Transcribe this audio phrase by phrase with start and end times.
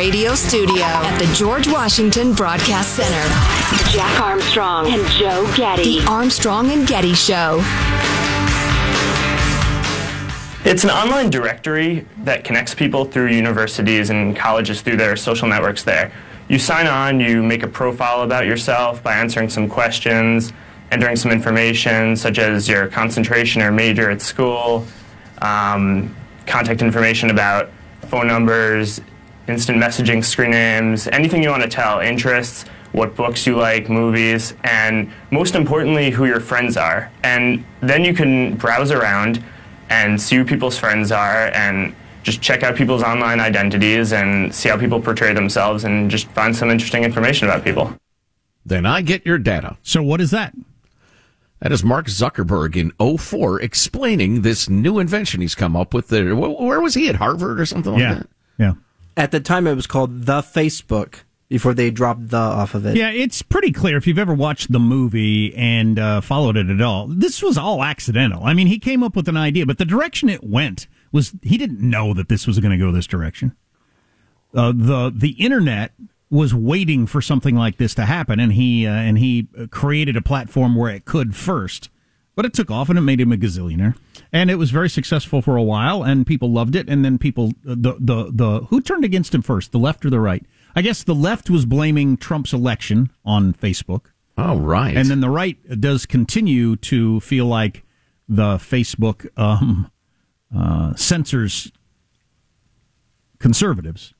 [0.00, 3.28] radio studio at the George Washington Broadcast Center.
[3.92, 6.00] Jack Armstrong and Joe Getty.
[6.00, 7.62] The Armstrong and Getty Show.
[10.64, 15.82] It's an online directory that connects people through universities and colleges through their social networks
[15.82, 16.10] there.
[16.48, 20.54] You sign on, you make a profile about yourself by answering some questions,
[20.90, 24.86] entering some information such as your concentration or major at school,
[25.42, 27.70] um, contact information about
[28.08, 29.02] phone numbers,
[29.48, 34.54] instant messaging screen names, anything you want to tell, interests, what books you like, movies,
[34.64, 37.10] and most importantly, who your friends are.
[37.22, 39.42] And then you can browse around
[39.88, 44.68] and see who people's friends are and just check out people's online identities and see
[44.68, 47.94] how people portray themselves and just find some interesting information about people.
[48.64, 49.78] Then I get your data.
[49.82, 50.54] So what is that?
[51.60, 56.08] That is Mark Zuckerberg in 04 explaining this new invention he's come up with.
[56.08, 58.14] There, where was he at Harvard or something like yeah.
[58.14, 58.28] that?
[58.58, 58.72] Yeah.
[59.16, 62.96] At the time, it was called the Facebook before they dropped the off of it.
[62.96, 66.80] Yeah, it's pretty clear if you've ever watched the movie and uh, followed it at
[66.80, 67.08] all.
[67.08, 68.44] This was all accidental.
[68.44, 71.58] I mean, he came up with an idea, but the direction it went was he
[71.58, 73.56] didn't know that this was going to go this direction.
[74.54, 75.92] Uh, the the internet
[76.30, 80.22] was waiting for something like this to happen, and he uh, and he created a
[80.22, 81.90] platform where it could first.
[82.36, 83.96] But it took off, and it made him a gazillionaire,
[84.32, 86.88] and it was very successful for a while, and people loved it.
[86.88, 90.10] And then people, uh, the the the who turned against him first, the left or
[90.10, 90.44] the right?
[90.74, 94.06] I guess the left was blaming Trump's election on Facebook.
[94.38, 94.96] Oh, right.
[94.96, 97.84] And then the right does continue to feel like
[98.28, 99.90] the Facebook um,
[100.56, 101.72] uh, censors
[103.38, 104.14] conservatives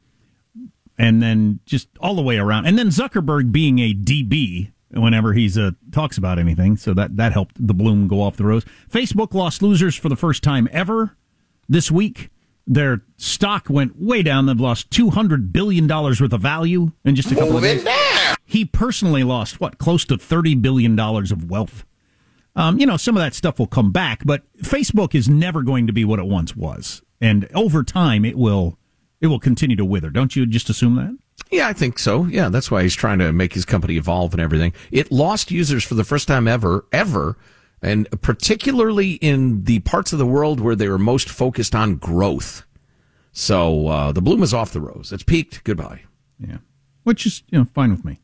[0.99, 2.67] and then just all the way around.
[2.67, 7.33] And then Zuckerberg being a DB whenever he's uh, talks about anything, so that that
[7.33, 8.65] helped the bloom go off the rose.
[8.91, 11.17] Facebook lost losers for the first time ever
[11.69, 12.31] this week.
[12.67, 14.47] Their stock went way down.
[14.47, 17.87] They've lost two hundred billion dollars worth of value in just a couple of days.
[18.45, 21.85] He personally lost what close to thirty billion dollars of wealth.
[22.57, 25.87] Um, you know, some of that stuff will come back, but Facebook is never going
[25.87, 28.79] to be what it once was, and over time, it will
[29.21, 30.11] it will continue to wither.
[30.11, 31.17] Don't you just assume that?
[31.51, 32.27] Yeah, I think so.
[32.27, 34.73] Yeah, that's why he's trying to make his company evolve and everything.
[34.93, 37.37] It lost users for the first time ever, ever,
[37.83, 42.65] and particularly in the parts of the world where they were most focused on growth.
[43.33, 45.13] So uh, the bloom is off the rose.
[45.13, 45.65] It's peaked.
[45.65, 46.03] Goodbye.
[46.39, 46.59] Yeah,
[47.03, 48.21] which is you know fine with me.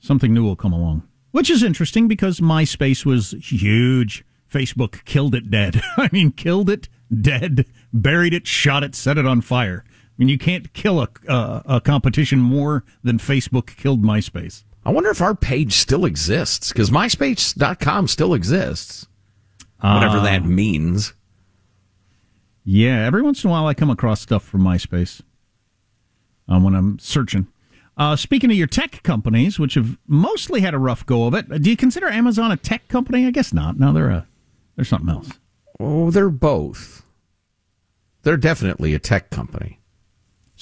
[0.00, 4.24] Something new will come along, which is interesting because MySpace was huge.
[4.50, 5.80] Facebook killed it dead.
[5.96, 9.84] I mean, killed it dead, buried it, shot it, set it on fire.
[10.12, 14.64] I mean, you can't kill a, uh, a competition more than Facebook killed MySpace.
[14.84, 19.06] I wonder if our page still exists because MySpace.com still exists.
[19.80, 21.14] Whatever Uh, that means.
[22.64, 25.22] Yeah, every once in a while I come across stuff from MySpace
[26.48, 27.46] um, when I'm searching.
[27.96, 31.48] Uh, speaking of your tech companies, which have mostly had a rough go of it,
[31.62, 33.26] do you consider Amazon a tech company?
[33.26, 33.78] I guess not.
[33.78, 34.26] No, they're a
[34.76, 35.30] they're something else.
[35.78, 37.04] Oh, they're both.
[38.22, 39.78] They're definitely a tech company.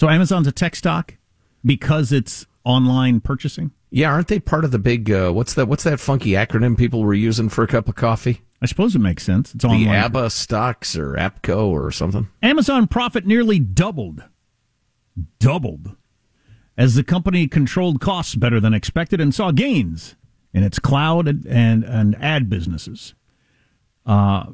[0.01, 1.19] So Amazon's a tech stock
[1.63, 3.73] because it's online purchasing.
[3.91, 5.11] Yeah, aren't they part of the big?
[5.11, 5.69] Uh, what's that?
[5.69, 8.41] What's that funky acronym people were using for a cup of coffee?
[8.63, 9.55] I suppose it makes sense.
[9.55, 9.85] It's online.
[9.85, 9.91] The.
[9.91, 12.29] ABBA stocks or APCO or something.
[12.43, 14.25] Amazon profit nearly doubled.
[15.39, 15.95] Doubled.
[16.79, 20.17] As the company controlled costs better than expected and saw gains
[20.55, 23.13] in its cloud and, and, and ad businesses.
[24.07, 24.47] Uh,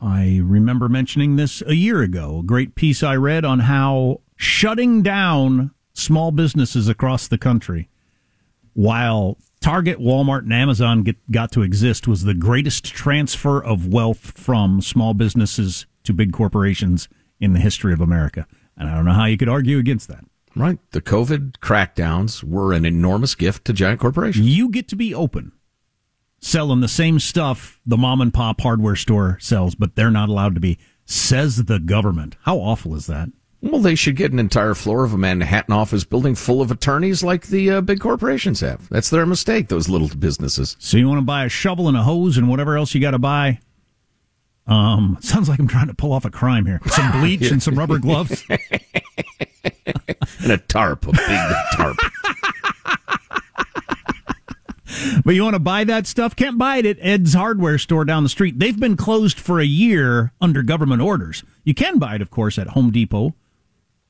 [0.00, 2.40] I remember mentioning this a year ago.
[2.40, 7.88] A great piece I read on how shutting down small businesses across the country
[8.74, 14.38] while Target, Walmart, and Amazon get, got to exist was the greatest transfer of wealth
[14.38, 17.08] from small businesses to big corporations
[17.40, 18.46] in the history of America.
[18.76, 20.24] And I don't know how you could argue against that.
[20.56, 20.78] Right.
[20.90, 24.46] The COVID crackdowns were an enormous gift to giant corporations.
[24.46, 25.52] You get to be open,
[26.40, 30.54] selling the same stuff the mom and pop hardware store sells, but they're not allowed
[30.54, 32.36] to be, says the government.
[32.42, 33.30] How awful is that?
[33.64, 37.24] Well, they should get an entire floor of a Manhattan office building full of attorneys
[37.24, 38.86] like the uh, big corporations have.
[38.90, 40.76] That's their mistake, those little businesses.
[40.78, 43.12] So you want to buy a shovel and a hose and whatever else you got
[43.12, 43.60] to buy?
[44.66, 46.78] Um, sounds like I'm trying to pull off a crime here.
[46.88, 48.44] Some bleach and some rubber gloves.
[48.48, 51.40] And a tarp, a big
[51.72, 51.96] tarp.
[55.24, 56.36] But you want to buy that stuff?
[56.36, 58.58] Can't buy it at Ed's hardware store down the street.
[58.58, 61.42] They've been closed for a year under government orders.
[61.64, 63.34] You can buy it, of course, at Home Depot,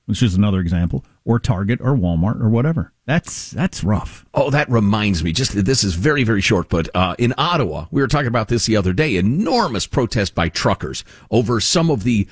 [0.06, 2.92] which is another example, or Target or Walmart or whatever.
[3.06, 4.24] That's that's rough.
[4.34, 5.32] Oh, that reminds me.
[5.32, 8.66] Just this is very, very short, but uh, in Ottawa, we were talking about this
[8.66, 9.16] the other day.
[9.16, 12.26] Enormous protest by truckers over some of the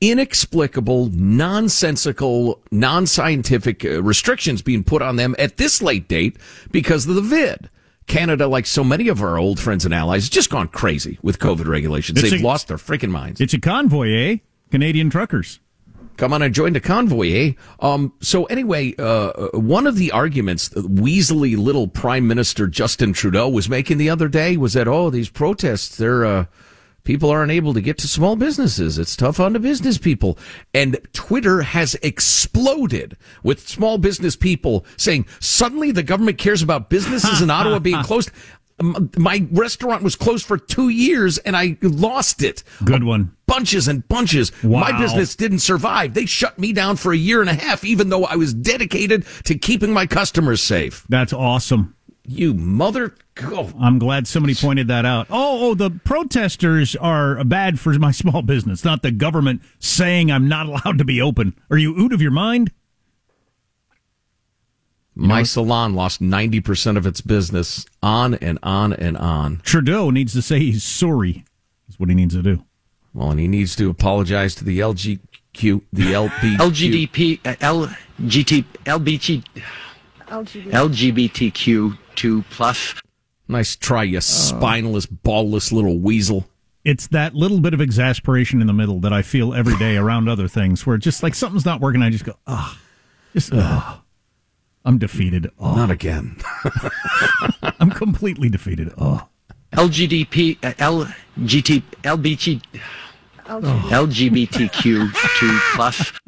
[0.00, 6.36] inexplicable, nonsensical, non-scientific uh, restrictions being put on them at this late date
[6.70, 7.70] because of the vid.
[8.06, 11.38] Canada, like so many of our old friends and allies, has just gone crazy with
[11.38, 12.22] COVID regulations.
[12.22, 13.40] It's They've a- lost their freaking minds.
[13.40, 14.36] It's a convoy, eh?
[14.70, 15.60] Canadian truckers.
[16.16, 17.52] Come on and join the convoy, eh?
[17.80, 23.68] Um, so anyway, uh, one of the arguments Weaselly little Prime Minister Justin Trudeau was
[23.68, 26.46] making the other day was that, oh, these protests, they're, uh,
[27.06, 28.98] people aren't able to get to small businesses.
[28.98, 30.38] It's tough on the business people.
[30.74, 37.40] And Twitter has exploded with small business people saying suddenly the government cares about businesses
[37.40, 38.30] in Ottawa being closed.
[38.78, 43.34] My restaurant was closed for two years and I lost it Good one.
[43.46, 44.52] bunches and bunches.
[44.62, 44.80] Wow.
[44.80, 46.12] My business didn't survive.
[46.12, 49.24] They shut me down for a year and a half, even though I was dedicated
[49.44, 51.06] to keeping my customers safe.
[51.08, 51.94] That's awesome.
[52.28, 53.14] You mother.
[53.44, 55.28] Oh, I'm glad somebody pointed that out.
[55.30, 60.48] Oh, oh, the protesters are bad for my small business, not the government saying I'm
[60.48, 61.54] not allowed to be open.
[61.70, 62.72] Are you out of your mind?
[65.16, 69.62] My salon lost 90% of its business on and on and on.
[69.64, 71.44] Trudeau needs to say he's sorry.
[71.88, 72.62] Is what he needs to do.
[73.14, 79.42] Well, and he needs to apologize to the LGQ, the LB, LGDP, uh, LGT, LBT,
[80.28, 82.94] LGBTQ2 plus.
[83.48, 86.46] Nice try, you spineless, ballless little weasel.
[86.84, 90.28] It's that little bit of exasperation in the middle that I feel every day around
[90.28, 92.78] other things where just like something's not working, I just go, ah,
[93.32, 94.02] just, ah.
[94.86, 95.50] I'm defeated.
[95.58, 96.36] Oh, Not again.
[97.80, 98.92] I'm completely defeated.
[98.96, 99.26] Oh,
[99.72, 102.62] LGDP, uh, LGT, LBT,
[103.46, 106.12] LGBTQ2 plus.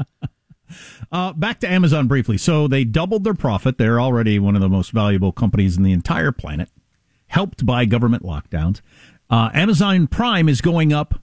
[1.10, 2.36] Uh, back to Amazon briefly.
[2.36, 3.78] So they doubled their profit.
[3.78, 6.68] They're already one of the most valuable companies in the entire planet,
[7.28, 8.82] helped by government lockdowns.
[9.30, 11.14] Uh, Amazon Prime is going up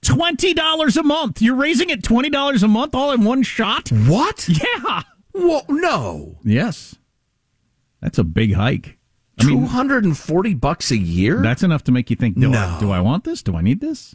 [0.00, 1.42] twenty dollars a month.
[1.42, 3.90] You're raising it twenty dollars a month all in one shot.
[3.92, 4.48] What?
[4.48, 5.02] Yeah.
[5.32, 6.38] Whoa, no.
[6.44, 6.96] Yes.
[8.00, 8.98] That's a big hike.
[9.40, 11.40] I mean, 240 bucks a year?
[11.42, 12.76] that's enough to make you think, do, I, No.
[12.80, 13.42] do I want this?
[13.42, 14.14] Do I need this?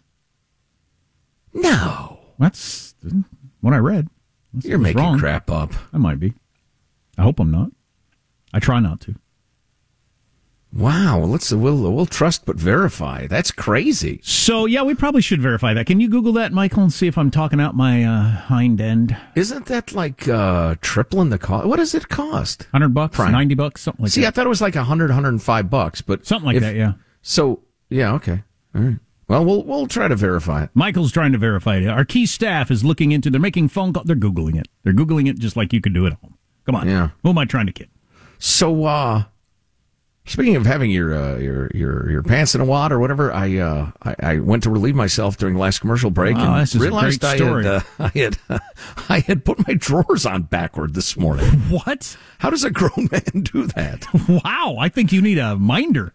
[1.54, 2.20] no.
[2.40, 2.94] That's
[3.62, 4.08] what I read.
[4.58, 5.18] It You're making wrong.
[5.18, 5.72] crap up.
[5.92, 6.34] I might be.
[7.18, 7.72] I hope I'm not.
[8.54, 9.16] I try not to.
[10.78, 13.26] Wow, let's we'll we'll trust but verify.
[13.26, 14.20] That's crazy.
[14.24, 15.88] So yeah, we probably should verify that.
[15.88, 19.18] Can you Google that, Michael, and see if I'm talking out my uh, hind end?
[19.36, 21.66] Isn't that like uh tripling the cost?
[21.66, 22.68] What does it cost?
[22.72, 23.32] Hundred bucks, Prime.
[23.32, 24.14] ninety bucks, something like that.
[24.22, 26.76] See, I thought it was like 100 105 bucks, but Something like if- that.
[26.76, 26.94] Yeah.
[27.24, 28.44] So, yeah, okay.
[28.76, 28.98] All right.
[29.28, 30.70] Well, we'll we'll try to verify it.
[30.76, 31.88] Michael's trying to verify it.
[31.88, 33.32] Our key staff is looking into.
[33.32, 34.06] They're making phone calls.
[34.06, 34.68] They're googling it.
[34.84, 36.38] They're googling it just like you could do at home.
[36.68, 36.88] Come on.
[36.88, 37.10] Yeah.
[37.24, 37.90] Who am I trying to kid?
[38.38, 39.24] So, uh
[40.28, 43.58] speaking of having your uh, your your your pants in a wad or whatever, I
[43.58, 46.76] uh I, I went to relieve myself during the last commercial break Wow, and this
[46.76, 48.38] is a realized I had uh, I had
[49.10, 51.46] I had put my drawers on backward this morning.
[51.68, 52.18] What?
[52.40, 54.06] How does a grown man do that?
[54.30, 54.78] Wow.
[54.80, 56.14] I think you need a minder.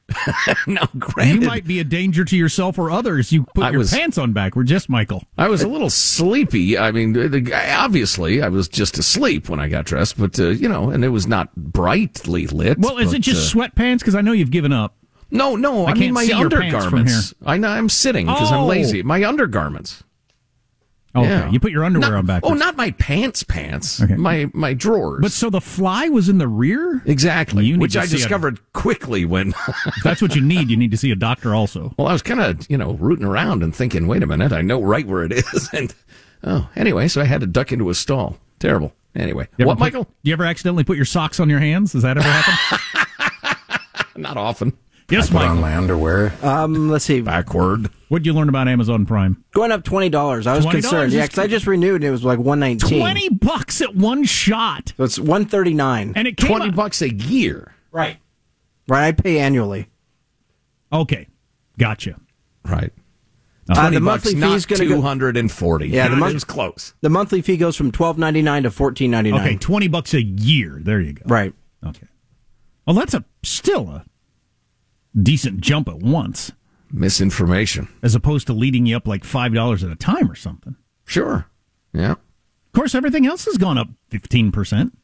[0.67, 0.89] now,
[1.19, 3.33] You might be a danger to yourself or others.
[3.33, 4.67] You put I your was- pants on backward.
[4.67, 5.25] Just Michael.
[5.37, 6.79] I was a little sleepy.
[6.79, 7.17] I mean,
[7.53, 11.09] obviously, I was just asleep when I got dressed, but uh, you know, and it
[11.09, 12.79] was not brightly lit.
[12.79, 13.59] Well, is but, it just uh,
[14.03, 14.97] Because I know you've given up.
[15.31, 15.87] no, no.
[15.87, 17.35] I, I mean, my see your pants from undergarments.
[17.47, 18.63] I know I'm sitting because Oh.
[18.63, 19.03] I'm lazy.
[19.03, 20.03] My undergarments.
[21.15, 21.29] Okay.
[21.29, 21.51] Yeah.
[21.51, 22.51] You put your underwear Not- on backwards.
[22.53, 24.01] Oh, not my pants, pants.
[24.03, 24.17] Okay.
[24.17, 25.21] My my drawers.
[25.21, 27.03] But so the fly was in the rear?
[27.05, 29.49] exactly, which I see a- discovered quickly when.
[29.87, 31.93] If that's what you need, you need to see a doctor also.
[31.99, 34.63] well, I was kind of you know rooting around and thinking, wait a minute, I
[34.63, 35.95] know right where it is, and
[36.45, 38.39] oh, anyway, so I had to duck into a stall.
[38.59, 38.95] Terrible.
[39.15, 40.05] Anyway, what, put- Michael?
[40.05, 41.93] Do you ever accidentally put your socks on your hands?
[41.93, 42.79] Does that ever happen?
[44.17, 44.77] Not often.
[45.11, 45.57] yes, Michael.
[45.57, 46.33] my underwear.
[46.43, 47.21] Um, let's see.
[47.21, 47.91] Backward.
[48.09, 49.43] What'd you learn about Amazon Prime?
[49.53, 50.47] Going up twenty dollars.
[50.47, 51.13] I was $20 concerned.
[51.13, 53.01] Yeah, because I just renewed and it was like one nineteen.
[53.01, 56.13] Twenty bucks at one shot, So it's one thirty nine.
[56.17, 57.75] and it came Twenty out- bucks a year.
[57.91, 58.19] Right.
[58.89, 59.07] Right.
[59.09, 59.89] I pay annually.
[60.93, 61.27] Okay,
[61.79, 62.17] gotcha.
[62.65, 62.93] Right.
[63.69, 65.01] Uh, the bucks, monthly not fee's going to two go.
[65.01, 65.89] hundred and forty.
[65.89, 66.93] Yeah, the month- was close.
[67.01, 69.41] The monthly fee goes from twelve ninety nine to fourteen ninety nine.
[69.41, 70.79] Okay, twenty bucks a year.
[70.83, 71.23] There you go.
[71.27, 71.55] Right.
[71.87, 72.07] Okay.
[72.87, 74.05] Well, that's a still a
[75.21, 76.53] decent jump at once,
[76.91, 77.89] Misinformation.
[78.03, 80.77] as opposed to leading you up like five dollars at a time or something.
[81.05, 81.47] Sure.
[81.93, 82.13] Yeah.
[82.13, 84.97] Of course, everything else has gone up fifteen percent.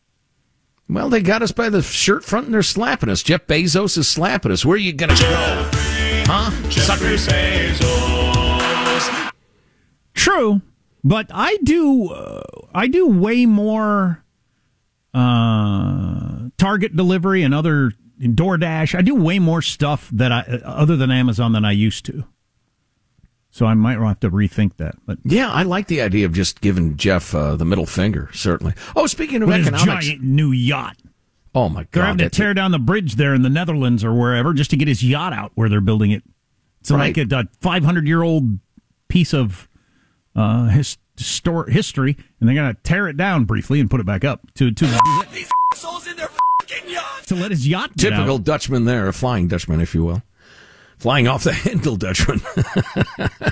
[0.89, 3.23] Well, they got us by the shirt front and they're slapping us.
[3.23, 4.65] Jeff Bezos is slapping us.
[4.65, 5.71] Where are you going to go?
[6.27, 6.51] Huh?
[6.71, 7.27] Suckers.
[7.29, 9.31] Bezos.
[10.15, 10.63] True,
[11.05, 12.43] but I do uh,
[12.75, 14.25] I do way more
[15.15, 18.95] uh, Target delivery and other DoorDash.
[18.99, 22.25] I do way more stuff that I uh, other than Amazon than I used to.
[23.51, 24.97] So I might have to rethink that.
[25.07, 28.29] But Yeah, I like the idea of just giving Jeff uh, the middle finger.
[28.33, 28.75] Certainly.
[28.95, 30.97] Oh, speaking of with his economics, giant new yacht.
[31.55, 31.89] oh my god!
[31.93, 34.71] They're having to that's- tear down the bridge there in the Netherlands or wherever just
[34.71, 36.23] to get his yacht out where they're building it.
[36.81, 37.17] It's Right.
[37.17, 38.59] like a 500 year old
[39.09, 39.69] piece of
[40.37, 44.07] uh, his, histor- history, and they're going to tear it down briefly and put it
[44.07, 44.87] back up to to
[47.27, 48.45] to let his yacht typical out.
[48.45, 50.23] Dutchman there, a flying Dutchman, if you will.
[50.99, 52.41] Flying off the handle, Dutchman.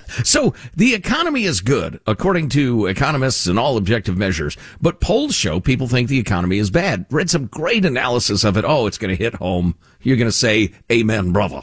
[0.25, 4.57] so the economy is good, according to economists and all objective measures.
[4.81, 7.07] But polls show people think the economy is bad.
[7.11, 8.65] Read some great analysis of it.
[8.67, 9.77] Oh, it's going to hit home.
[10.03, 11.63] You're going to say, Amen, brother.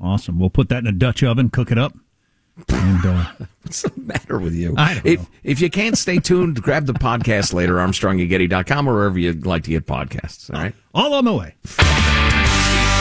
[0.00, 0.38] Awesome.
[0.38, 1.94] We'll put that in a Dutch oven, cook it up,
[2.68, 3.24] and uh,
[3.62, 4.74] What's the matter with you?
[4.76, 5.26] I don't if, know.
[5.42, 9.70] If you can't stay tuned, grab the podcast later, armstrongandgetty.com or wherever you'd like to
[9.70, 10.54] get podcasts.
[10.54, 10.74] All right.
[10.94, 11.54] all on the way.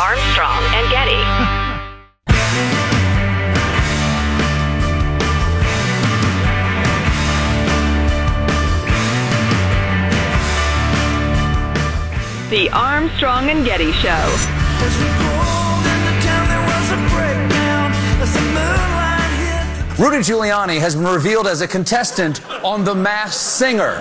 [0.01, 1.61] Armstrong and Getty.
[12.49, 14.54] The Armstrong and Getty Show.
[19.97, 23.95] Rudy Giuliani has been revealed as a contestant on The Masked Singer.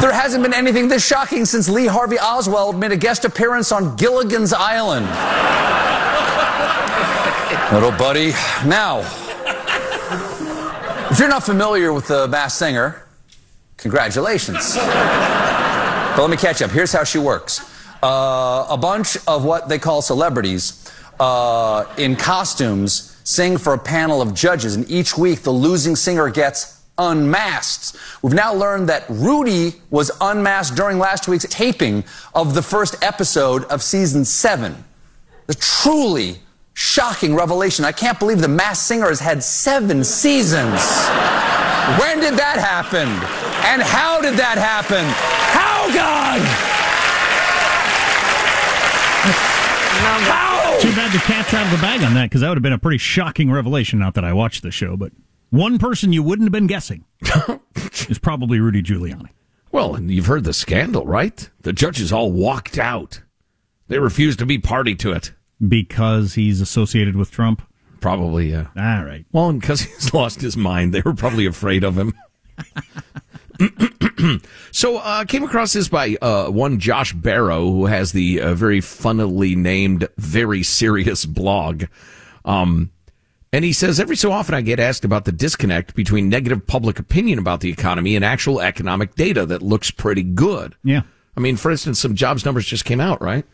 [0.00, 3.94] There hasn't been anything this shocking since Lee Harvey Oswald made a guest appearance on
[3.94, 5.06] Gilligan's Island.
[7.72, 8.32] Little buddy.
[8.66, 8.98] Now,
[11.08, 13.06] if you're not familiar with The Masked Singer,
[13.76, 14.74] congratulations.
[14.74, 16.72] But let me catch up.
[16.72, 17.60] Here's how she works
[18.02, 24.22] uh, a bunch of what they call celebrities uh, in costumes sing for a panel
[24.22, 27.94] of judges, and each week the losing singer gets unmasked.
[28.22, 32.04] We've now learned that Rudy was unmasked during last week's taping
[32.34, 34.82] of the first episode of season seven.
[35.46, 36.38] The truly
[36.72, 37.84] shocking revelation.
[37.84, 40.80] I can't believe the masked singer has had seven seasons.
[42.00, 43.08] When did that happen?
[43.68, 45.04] And how did that happen?
[45.52, 46.40] How, God?
[50.24, 50.47] How?
[50.80, 52.72] Too bad the cat's out of the bag on that because that would have been
[52.72, 53.98] a pretty shocking revelation.
[53.98, 55.12] Not that I watched the show, but
[55.50, 57.04] one person you wouldn't have been guessing
[58.08, 59.30] is probably Rudy Giuliani.
[59.72, 61.50] Well, and you've heard the scandal, right?
[61.62, 63.22] The judges all walked out.
[63.88, 65.32] They refused to be party to it.
[65.66, 67.62] Because he's associated with Trump.
[68.00, 68.68] Probably, yeah.
[68.76, 69.26] All right.
[69.32, 72.14] Well, and because he's lost his mind, they were probably afraid of him.
[74.72, 78.80] so, uh, came across this by uh, one Josh Barro, who has the uh, very
[78.80, 81.84] funnily named "Very Serious" blog.
[82.44, 82.90] Um,
[83.52, 86.98] and he says every so often I get asked about the disconnect between negative public
[86.98, 90.74] opinion about the economy and actual economic data that looks pretty good.
[90.84, 91.02] Yeah.
[91.36, 93.44] I mean, for instance, some jobs numbers just came out, right?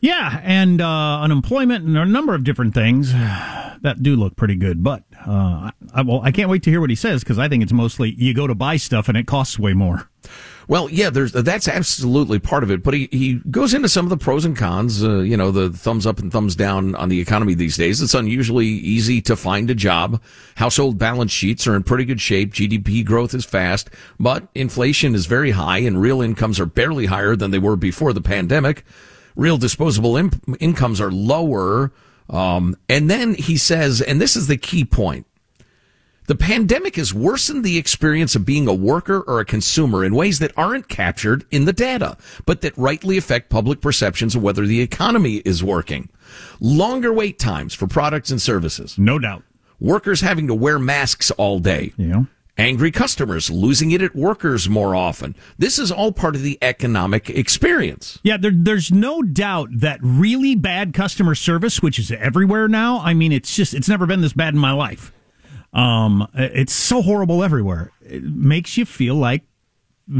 [0.00, 3.12] Yeah, and uh, unemployment and a number of different things
[3.82, 4.82] that do look pretty good.
[4.82, 7.62] But uh, I, well, I can't wait to hear what he says because I think
[7.62, 10.08] it's mostly you go to buy stuff and it costs way more.
[10.68, 14.10] Well, yeah, there's that's absolutely part of it, but he, he goes into some of
[14.10, 15.02] the pros and cons.
[15.02, 18.00] Uh, you know, the thumbs up and thumbs down on the economy these days.
[18.00, 20.22] It's unusually easy to find a job.
[20.54, 22.54] Household balance sheets are in pretty good shape.
[22.54, 27.34] GDP growth is fast, but inflation is very high, and real incomes are barely higher
[27.34, 28.84] than they were before the pandemic.
[29.34, 31.92] Real disposable in- incomes are lower.
[32.30, 35.26] Um, and then he says, and this is the key point.
[36.28, 40.38] The pandemic has worsened the experience of being a worker or a consumer in ways
[40.38, 44.80] that aren't captured in the data, but that rightly affect public perceptions of whether the
[44.80, 46.08] economy is working.
[46.60, 48.96] Longer wait times for products and services.
[48.96, 49.42] No doubt.
[49.80, 51.92] Workers having to wear masks all day.
[51.96, 52.24] Yeah.
[52.58, 55.34] Angry customers losing it at workers more often.
[55.56, 58.18] This is all part of the economic experience.
[58.22, 62.98] Yeah, there, there's no doubt that really bad customer service, which is everywhere now.
[62.98, 65.12] I mean, it's just it's never been this bad in my life.
[65.72, 67.90] Um, it's so horrible everywhere.
[68.02, 69.44] It makes you feel like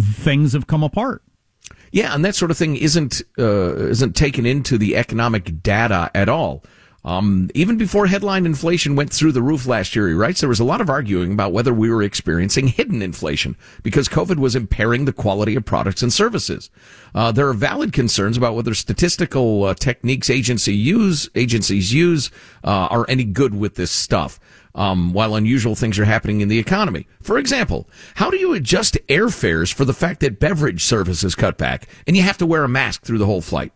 [0.00, 1.22] things have come apart.
[1.90, 6.30] Yeah, and that sort of thing isn't uh, isn't taken into the economic data at
[6.30, 6.64] all.
[7.04, 10.60] Um, even before headline inflation went through the roof last year, he writes, there was
[10.60, 15.04] a lot of arguing about whether we were experiencing hidden inflation because COVID was impairing
[15.04, 16.70] the quality of products and services.
[17.14, 22.30] Uh, there are valid concerns about whether statistical uh, techniques agency use agencies use
[22.62, 24.38] uh, are any good with this stuff.
[24.74, 27.06] Um, while unusual things are happening in the economy.
[27.20, 31.86] For example, how do you adjust airfares for the fact that beverage services cut back
[32.06, 33.74] and you have to wear a mask through the whole flight?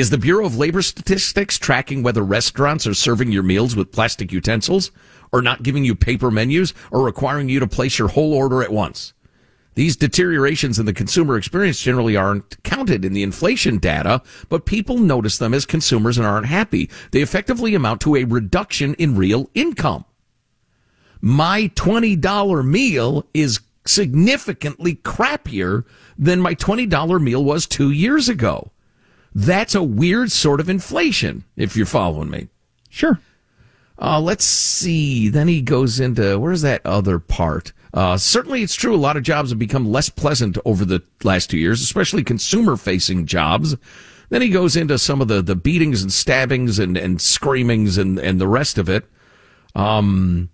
[0.00, 4.32] Is the Bureau of Labor Statistics tracking whether restaurants are serving your meals with plastic
[4.32, 4.90] utensils
[5.30, 8.72] or not giving you paper menus or requiring you to place your whole order at
[8.72, 9.12] once?
[9.74, 14.96] These deteriorations in the consumer experience generally aren't counted in the inflation data, but people
[14.96, 16.88] notice them as consumers and aren't happy.
[17.10, 20.06] They effectively amount to a reduction in real income.
[21.20, 25.84] my $20 meal is significantly crappier
[26.16, 28.72] than my $20 meal was two years ago.
[29.34, 32.48] That's a weird sort of inflation, if you're following me.
[32.88, 33.20] Sure.
[33.98, 35.28] Uh, let's see.
[35.28, 37.72] Then he goes into where's that other part?
[37.92, 38.94] Uh, certainly, it's true.
[38.94, 43.26] A lot of jobs have become less pleasant over the last two years, especially consumer-facing
[43.26, 43.76] jobs.
[44.30, 48.18] Then he goes into some of the, the beatings and stabbings and, and screamings and,
[48.18, 49.04] and the rest of it.
[49.74, 50.50] Um,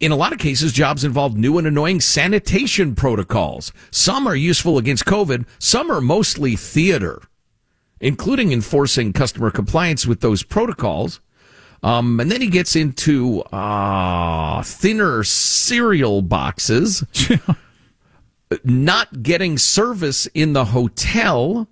[0.00, 3.72] in a lot of cases, jobs involve new and annoying sanitation protocols.
[3.90, 5.46] Some are useful against COVID.
[5.58, 7.20] Some are mostly theater,
[8.00, 11.20] including enforcing customer compliance with those protocols.
[11.82, 17.04] Um, and then he gets into uh, thinner cereal boxes,
[18.64, 21.68] not getting service in the hotel,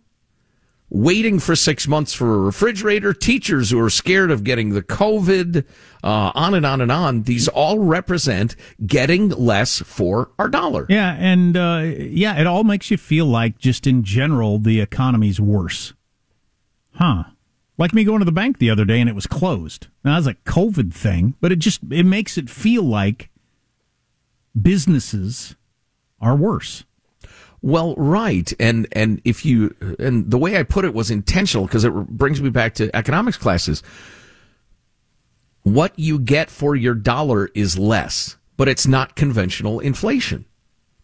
[0.89, 5.67] waiting for six months for a refrigerator, teachers who are scared of getting the COVID,
[6.03, 7.25] uh, on and on and on.
[7.25, 8.57] These all represent
[8.87, 10.87] getting less for our dollar.
[10.89, 15.39] Yeah, and uh, yeah, it all makes you feel like just in general the economy's
[15.39, 15.93] worse.
[16.99, 17.25] Huh.
[17.79, 19.87] Like me going to the bank the other day and it was closed.
[20.05, 23.31] Now that's a COVID thing, but it just it makes it feel like
[24.61, 25.55] businesses
[26.21, 26.83] are worse.
[27.63, 31.85] Well, right, and and if you and the way I put it was intentional because
[31.85, 33.83] it brings me back to economics classes.
[35.63, 40.47] What you get for your dollar is less, but it's not conventional inflation,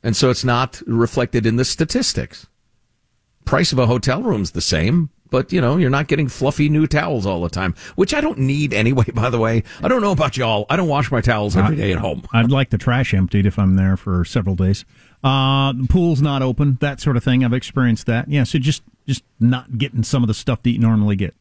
[0.03, 2.47] and so it's not reflected in the statistics.
[3.45, 6.87] Price of a hotel room's the same, but you know you're not getting fluffy new
[6.87, 9.07] towels all the time, which I don't need anyway.
[9.15, 10.65] By the way, I don't know about y'all.
[10.71, 12.23] I don't wash my towels every day at home.
[12.33, 14.85] I'd like the trash emptied if I'm there for several days.
[15.25, 17.45] Uh, the pool's not open, that sort of thing.
[17.45, 18.29] I've experienced that.
[18.29, 21.35] Yeah, so just just not getting some of the stuff that you normally get.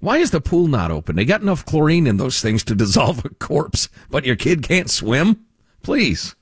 [0.00, 1.14] Why is the pool not open?
[1.14, 4.90] They got enough chlorine in those things to dissolve a corpse, but your kid can't
[4.90, 5.46] swim?
[5.84, 6.34] Please.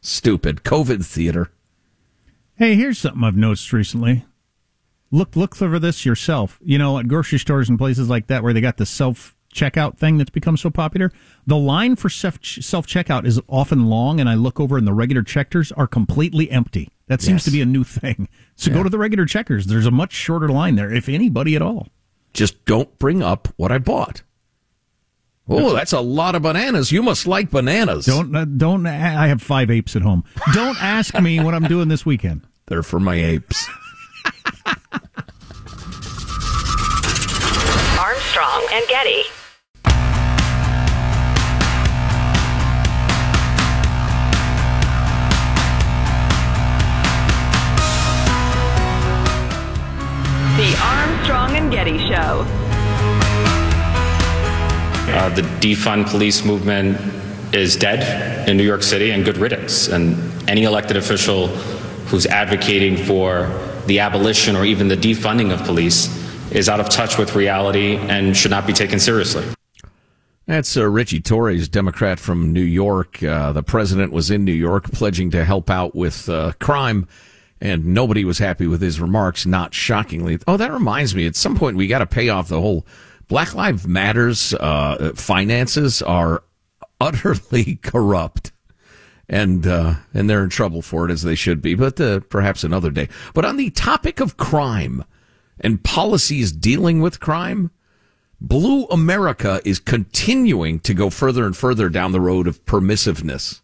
[0.00, 1.50] Stupid COVID theater.
[2.54, 4.24] Hey, here's something I've noticed recently.
[5.12, 6.58] Look look over this yourself.
[6.62, 9.98] You know, at grocery stores and places like that where they got the self checkout
[9.98, 11.12] thing that's become so popular,
[11.46, 15.22] the line for self checkout is often long, and I look over and the regular
[15.22, 16.88] checkers are completely empty.
[17.08, 17.44] That seems Yes.
[17.44, 18.28] to be a new thing.
[18.56, 18.78] So Yeah.
[18.78, 19.66] go to the regular checkers.
[19.66, 21.88] There's a much shorter line there, if anybody at all.
[22.32, 24.22] Just don't bring up what I bought.
[25.48, 26.90] Oh, that's a lot of bananas.
[26.92, 28.06] You must like bananas.
[28.06, 28.86] Don't uh, don't.
[28.86, 30.24] I have five apes at home.
[30.54, 32.42] Don't ask me what I'm doing this weekend.
[32.68, 33.68] They're for my apes.
[38.34, 39.24] Armstrong and Getty.
[50.56, 52.46] The Armstrong and Getty Show.
[55.12, 56.96] Uh, the defund police movement
[57.54, 59.88] is dead in New York City, and good riddance.
[59.88, 60.16] And
[60.48, 61.48] any elected official
[62.06, 63.50] who's advocating for
[63.86, 66.21] the abolition or even the defunding of police
[66.54, 69.44] is out of touch with reality and should not be taken seriously.
[70.46, 73.22] That's uh, Richie Torres, Democrat from New York.
[73.22, 77.06] Uh, the president was in New York pledging to help out with uh, crime,
[77.60, 80.38] and nobody was happy with his remarks, not shockingly.
[80.48, 82.86] Oh, that reminds me, at some point we got to pay off the whole
[83.28, 86.42] Black Lives Matters uh, finances are
[87.00, 88.52] utterly corrupt.
[89.28, 92.64] And uh, and they're in trouble for it as they should be, but uh, perhaps
[92.64, 93.08] another day.
[93.32, 95.04] But on the topic of crime
[95.62, 97.70] and policies dealing with crime,
[98.40, 103.60] Blue America is continuing to go further and further down the road of permissiveness.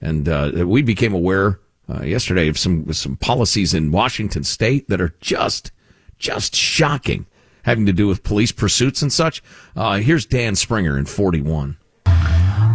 [0.00, 5.00] And uh, we became aware uh, yesterday of some some policies in Washington State that
[5.00, 5.72] are just
[6.18, 7.26] just shocking,
[7.64, 9.42] having to do with police pursuits and such.
[9.76, 11.76] Uh, here's Dan Springer in 41.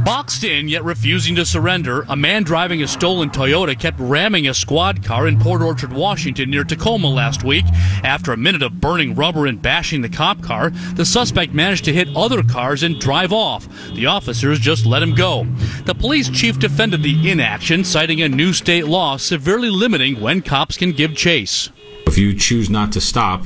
[0.05, 4.53] Boxed in yet refusing to surrender, a man driving a stolen Toyota kept ramming a
[4.53, 7.65] squad car in Port Orchard, Washington near Tacoma last week.
[8.03, 11.93] After a minute of burning rubber and bashing the cop car, the suspect managed to
[11.93, 13.67] hit other cars and drive off.
[13.95, 15.47] The officers just let him go.
[15.85, 20.77] The police chief defended the inaction, citing a new state law severely limiting when cops
[20.77, 21.71] can give chase.
[22.05, 23.43] If you choose not to stop,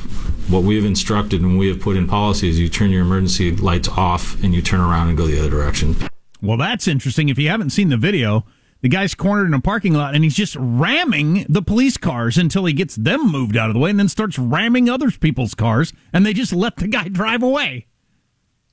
[0.49, 3.55] what we have instructed and we have put in policy is you turn your emergency
[3.55, 5.95] lights off and you turn around and go the other direction.
[6.41, 7.29] Well, that's interesting.
[7.29, 8.45] If you haven't seen the video,
[8.81, 12.65] the guy's cornered in a parking lot and he's just ramming the police cars until
[12.65, 15.91] he gets them moved out of the way and then starts ramming other people's cars
[16.13, 17.87] and they just let the guy drive away.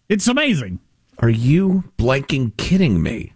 [0.09, 0.81] It's amazing.
[1.19, 3.33] Are you blanking kidding me?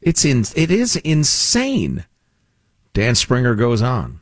[0.00, 2.04] It's in, it is insane.
[2.94, 4.20] Dan Springer goes on.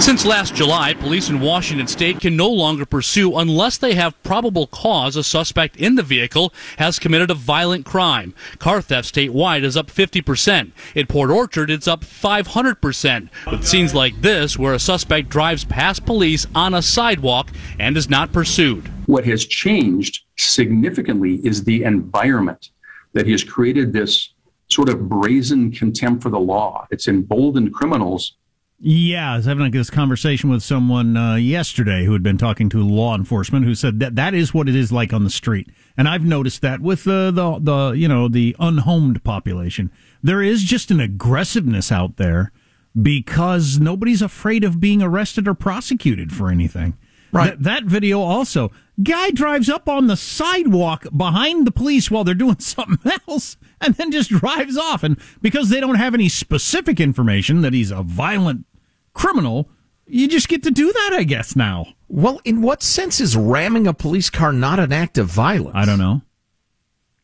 [0.00, 4.68] Since last July, police in Washington state can no longer pursue unless they have probable
[4.68, 8.32] cause a suspect in the vehicle has committed a violent crime.
[8.60, 10.70] Car theft statewide is up 50%.
[10.94, 13.28] In Port Orchard, it's up 500%.
[13.50, 18.08] With scenes like this, where a suspect drives past police on a sidewalk and is
[18.08, 18.88] not pursued.
[19.06, 22.70] What has changed significantly is the environment
[23.14, 24.32] that has created this
[24.68, 26.86] sort of brazen contempt for the law.
[26.90, 28.37] It's emboldened criminals
[28.80, 32.80] Yeah, I was having this conversation with someone uh, yesterday who had been talking to
[32.80, 36.08] law enforcement who said that that is what it is like on the street, and
[36.08, 39.90] I've noticed that with uh, the the you know the unhomed population,
[40.22, 42.52] there is just an aggressiveness out there
[43.00, 46.96] because nobody's afraid of being arrested or prosecuted for anything.
[47.32, 47.48] Right.
[47.48, 48.70] Th- that video also,
[49.02, 53.94] guy drives up on the sidewalk behind the police while they're doing something else and
[53.94, 55.02] then just drives off.
[55.02, 58.66] And because they don't have any specific information that he's a violent
[59.12, 59.68] criminal,
[60.06, 61.86] you just get to do that, I guess, now.
[62.08, 65.74] Well, in what sense is ramming a police car not an act of violence?
[65.74, 66.22] I don't know.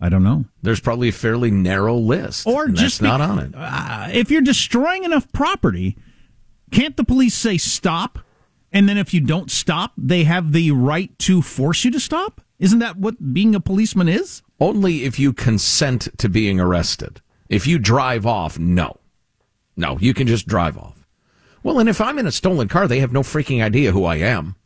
[0.01, 0.45] I don't know.
[0.61, 2.47] There's probably a fairly narrow list.
[2.47, 3.53] Or and just not on it.
[3.57, 5.97] Uh, if you're destroying enough property,
[6.71, 8.19] can't the police say stop?
[8.75, 12.41] And then if you don't stop, they have the right to force you to stop?
[12.59, 14.43] Isn't that what being a policeman is?
[14.59, 17.21] Only if you consent to being arrested.
[17.49, 18.99] If you drive off, no.
[19.77, 21.07] No, you can just drive off.
[21.63, 24.17] Well, and if I'm in a stolen car, they have no freaking idea who I
[24.17, 24.57] am.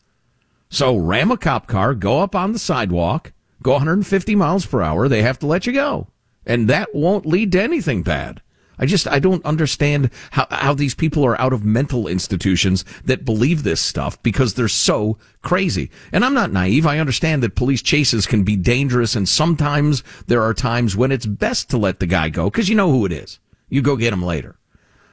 [0.70, 5.08] So ram a cop car, go up on the sidewalk, go 150 miles per hour,
[5.08, 6.08] they have to let you go.
[6.46, 8.40] And that won't lead to anything bad.
[8.78, 13.24] I just, I don't understand how, how these people are out of mental institutions that
[13.24, 15.90] believe this stuff because they're so crazy.
[16.12, 16.86] And I'm not naive.
[16.86, 21.26] I understand that police chases can be dangerous and sometimes there are times when it's
[21.26, 23.38] best to let the guy go because you know who it is.
[23.68, 24.56] You go get him later.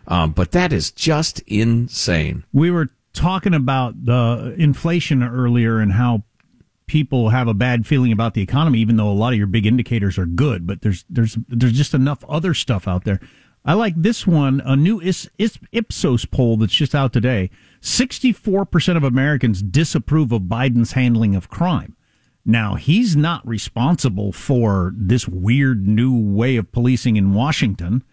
[0.08, 2.43] Um, but that is just insane.
[2.54, 6.23] We were talking about the inflation earlier and how
[6.88, 9.65] people have a bad feeling about the economy, even though a lot of your big
[9.65, 10.67] indicators are good.
[10.67, 13.19] But there's there's there's just enough other stuff out there.
[13.65, 17.49] I like this one, a new Ipsos poll that's just out today.
[17.82, 21.95] 64% of Americans disapprove of Biden's handling of crime.
[22.45, 28.04] Now, he's not responsible for this weird new way of policing in Washington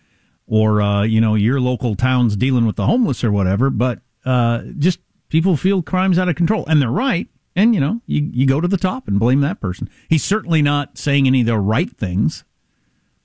[0.46, 4.62] or, uh, you know, your local towns dealing with the homeless or whatever, but uh,
[4.78, 6.64] just people feel crime's out of control.
[6.66, 7.28] And they're right.
[7.54, 9.90] And, you know, you, you go to the top and blame that person.
[10.08, 12.44] He's certainly not saying any of the right things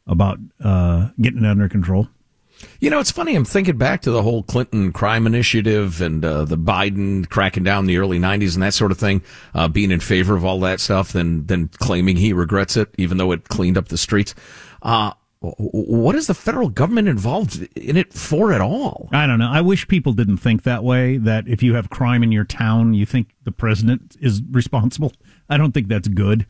[0.05, 2.09] about uh, getting it under control.
[2.79, 3.35] You know, it's funny.
[3.35, 7.83] I'm thinking back to the whole Clinton crime initiative and uh, the Biden cracking down
[7.83, 9.21] in the early '90s and that sort of thing,
[9.53, 13.17] uh, being in favor of all that stuff, then then claiming he regrets it, even
[13.17, 14.35] though it cleaned up the streets.
[14.81, 19.07] Uh, what is the federal government involved in it for at all?
[19.11, 19.49] I don't know.
[19.49, 21.17] I wish people didn't think that way.
[21.17, 25.13] That if you have crime in your town, you think the president is responsible.
[25.49, 26.47] I don't think that's good.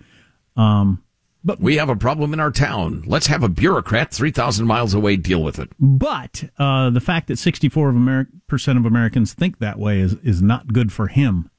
[0.56, 1.04] Um,
[1.44, 3.04] but we have a problem in our town.
[3.06, 5.70] Let's have a bureaucrat three thousand miles away deal with it.
[5.80, 10.16] But uh, the fact that sixty-four of Ameri- percent of Americans think that way is
[10.24, 11.50] is not good for him.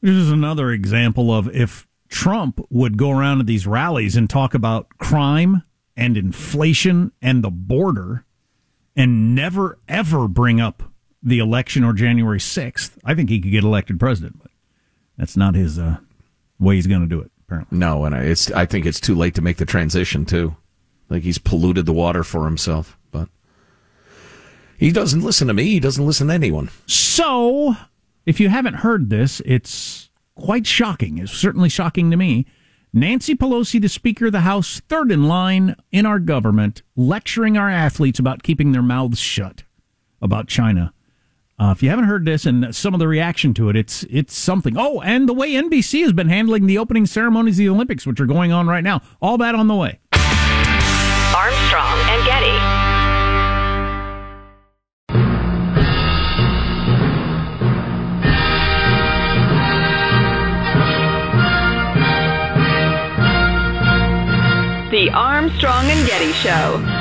[0.00, 4.54] This is another example of if Trump would go around to these rallies and talk
[4.54, 5.62] about crime
[5.96, 8.24] and inflation and the border,
[8.96, 10.82] and never ever bring up
[11.22, 12.98] the election or January sixth.
[13.04, 14.50] I think he could get elected president, but
[15.18, 15.98] that's not his uh,
[16.58, 16.76] way.
[16.76, 17.30] He's going to do it.
[17.50, 17.78] Apparently.
[17.78, 18.48] No, and it's.
[18.52, 20.54] I think it's too late to make the transition too.
[21.08, 23.28] Like he's polluted the water for himself, but
[24.78, 25.64] he doesn't listen to me.
[25.64, 26.70] He doesn't listen to anyone.
[26.86, 27.74] So,
[28.24, 31.18] if you haven't heard this, it's quite shocking.
[31.18, 32.46] It's certainly shocking to me.
[32.92, 37.68] Nancy Pelosi, the Speaker of the House, third in line in our government, lecturing our
[37.68, 39.64] athletes about keeping their mouths shut
[40.22, 40.92] about China.
[41.60, 44.34] Uh, if you haven't heard this and some of the reaction to it, it's it's
[44.34, 44.78] something.
[44.78, 48.18] Oh, and the way NBC has been handling the opening ceremonies of the Olympics, which
[48.18, 49.02] are going on right now.
[49.20, 50.00] All that on the way.
[51.36, 52.56] Armstrong and Getty.
[64.90, 66.99] The Armstrong and Getty Show.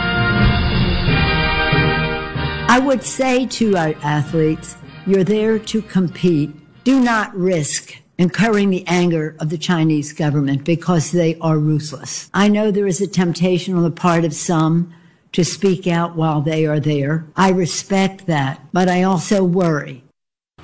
[2.69, 4.77] I would say to our athletes,
[5.08, 6.51] you're there to compete.
[6.84, 12.29] Do not risk incurring the anger of the Chinese government because they are ruthless.
[12.32, 14.93] I know there is a temptation on the part of some
[15.32, 17.25] to speak out while they are there.
[17.36, 20.03] I respect that, but I also worry.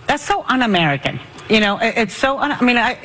[0.05, 1.19] That's so un American.
[1.49, 2.37] You know, it- it's so.
[2.39, 2.95] I mean, I,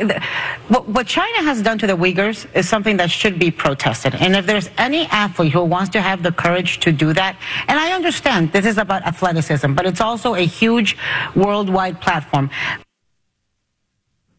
[0.68, 4.14] what, what China has done to the Uyghurs is something that should be protested.
[4.14, 7.37] And if there's any athlete who wants to have the courage to do that,
[7.68, 10.96] and I understand this is about athleticism, but it's also a huge
[11.35, 12.50] worldwide platform.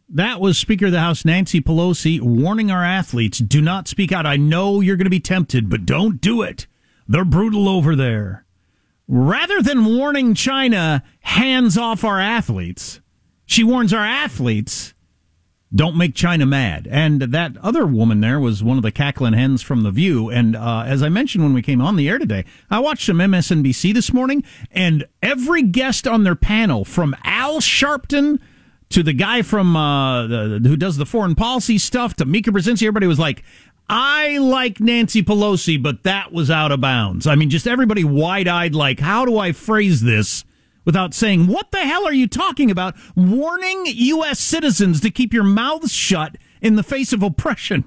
[0.10, 4.26] That was Speaker of the House Nancy Pelosi warning our athletes do not speak out.
[4.26, 6.68] I know you're going to be tempted, but don't do it.
[7.08, 8.46] They're brutal over there.
[9.08, 13.00] Rather than warning China, hands off our athletes,
[13.52, 14.94] she warns our athletes,
[15.76, 16.88] don't make China mad.
[16.90, 20.30] And that other woman there was one of the cackling hens from The View.
[20.30, 23.18] And uh, as I mentioned when we came on the air today, I watched some
[23.18, 28.40] MSNBC this morning, and every guest on their panel, from Al Sharpton
[28.90, 32.84] to the guy from uh, the, who does the foreign policy stuff to Mika Brzezinski,
[32.84, 33.44] everybody was like,
[33.90, 37.28] I like Nancy Pelosi, but that was out of bounds.
[37.28, 40.46] I mean, just everybody wide eyed, like, how do I phrase this
[40.86, 42.96] without saying, what the hell are you talking about?
[43.16, 44.40] Warning U.S.
[44.40, 47.86] citizens to keep your mouths shut in the face of oppression.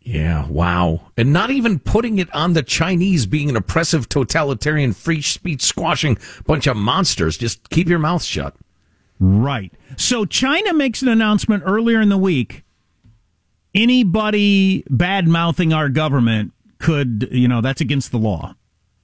[0.00, 1.12] Yeah, wow.
[1.16, 6.18] And not even putting it on the Chinese being an oppressive, totalitarian, free speech squashing
[6.46, 7.36] bunch of monsters.
[7.36, 8.56] Just keep your mouth shut.
[9.18, 9.72] Right.
[9.96, 12.64] So China makes an announcement earlier in the week.
[13.74, 18.54] Anybody bad mouthing our government could, you know, that's against the law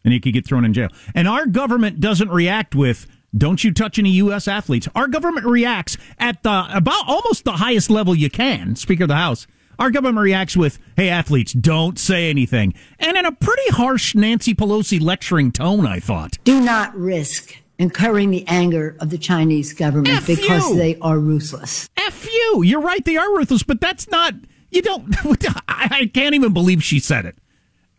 [0.07, 0.89] and he could get thrown in jail.
[1.15, 4.49] And our government doesn't react with, don't you touch any U.S.
[4.49, 4.89] athletes.
[4.95, 9.17] Our government reacts at the about almost the highest level you can, Speaker of the
[9.17, 9.47] House.
[9.79, 12.73] Our government reacts with, hey, athletes, don't say anything.
[12.99, 16.39] And in a pretty harsh Nancy Pelosi lecturing tone, I thought.
[16.45, 20.77] Do not risk incurring the anger of the Chinese government F because you.
[20.77, 21.91] they are ruthless.
[21.99, 22.63] F you.
[22.63, 23.05] You're right.
[23.05, 24.35] They are ruthless, but that's not.
[24.71, 25.15] You don't.
[25.69, 27.37] I, I can't even believe she said it.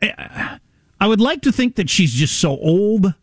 [0.02, 0.58] Eh,
[1.00, 3.14] I, I would like to think that she's just so old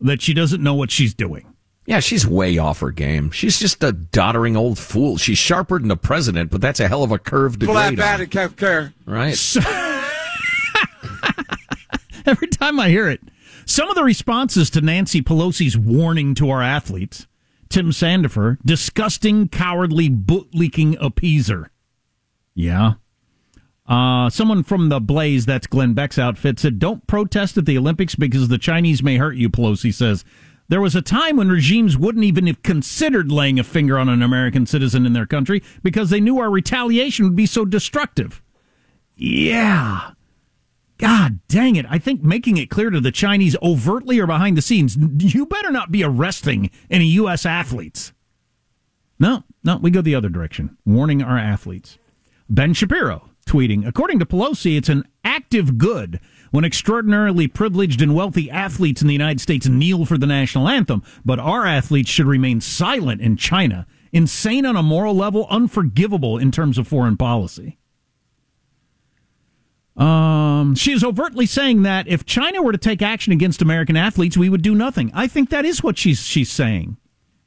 [0.00, 1.46] that she doesn't know what she's doing.
[1.86, 3.30] Yeah, she's way off her game.
[3.30, 5.16] She's just a doddering old fool.
[5.16, 8.26] She's sharper than the president, but that's a hell of a curve to grade on.
[8.26, 8.92] can't care.
[9.06, 9.36] Right.
[12.26, 13.20] Every time I hear it,
[13.64, 17.26] some of the responses to Nancy Pelosi's warning to our athletes,
[17.68, 21.70] Tim Sandefur, disgusting, cowardly, boot leaking appeaser.
[22.54, 22.94] Yeah.
[23.90, 28.14] Uh, someone from the Blaze, that's Glenn Beck's outfit, said, Don't protest at the Olympics
[28.14, 30.24] because the Chinese may hurt you, Pelosi says.
[30.68, 34.22] There was a time when regimes wouldn't even have considered laying a finger on an
[34.22, 38.40] American citizen in their country because they knew our retaliation would be so destructive.
[39.16, 40.12] Yeah.
[40.98, 41.86] God dang it.
[41.90, 45.72] I think making it clear to the Chinese overtly or behind the scenes, you better
[45.72, 47.44] not be arresting any U.S.
[47.44, 48.12] athletes.
[49.18, 51.98] No, no, we go the other direction, warning our athletes.
[52.48, 56.20] Ben Shapiro tweeting, according to Pelosi, it's an active good
[56.52, 61.02] when extraordinarily privileged and wealthy athletes in the United States kneel for the national anthem,
[61.24, 63.86] but our athletes should remain silent in China.
[64.12, 67.76] Insane on a moral level, unforgivable in terms of foreign policy.
[69.96, 74.36] Um, she is overtly saying that if China were to take action against American athletes,
[74.36, 75.10] we would do nothing.
[75.12, 76.96] I think that is what she's she's saying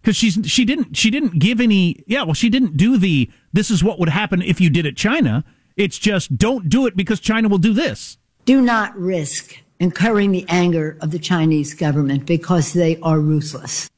[0.02, 3.72] because she's she didn't she didn't give any yeah well she didn't do the this
[3.72, 5.44] is what would happen if you did it China.
[5.76, 8.18] It's just don't do it because China will do this.
[8.46, 13.90] Do not risk incurring the anger of the Chinese government because they are ruthless.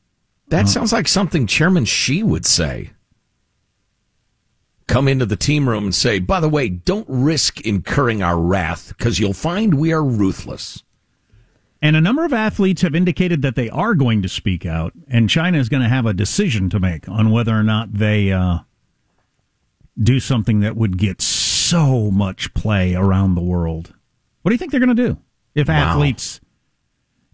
[0.48, 2.92] That sounds like something Chairman Xi would say.
[4.88, 8.90] Come into the team room and say, by the way, don't risk incurring our wrath
[8.90, 10.84] because you'll find we are ruthless.
[11.82, 15.30] And a number of athletes have indicated that they are going to speak out, and
[15.30, 18.60] China is going to have a decision to make on whether or not they uh,
[20.02, 21.22] do something that would get
[21.70, 23.94] so much play around the world.
[24.42, 25.18] What do you think they're going to do
[25.56, 25.76] if Wow.
[25.92, 26.40] athletes,